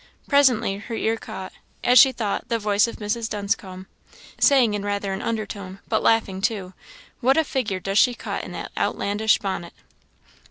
Presently 0.27 0.77
her 0.77 0.95
ear 0.95 1.15
caught, 1.15 1.53
as 1.83 1.99
she 1.99 2.11
thought, 2.11 2.49
the 2.49 2.57
voice 2.57 2.87
of 2.87 2.95
Mrs. 2.95 3.29
Dunscombe, 3.29 3.85
saying 4.39 4.73
in 4.73 4.83
rather 4.83 5.13
an 5.13 5.21
undertone, 5.21 5.77
but 5.87 6.01
laughing 6.01 6.41
too, 6.41 6.73
"What 7.19 7.37
a 7.37 7.43
figure 7.43 7.79
she 7.93 8.13
does 8.13 8.17
cut 8.17 8.43
in 8.43 8.51
that 8.53 8.71
outlandish 8.75 9.37
bonnet!" 9.37 9.73